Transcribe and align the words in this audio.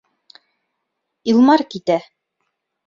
Илмар 1.33 1.67
китә. 1.75 2.03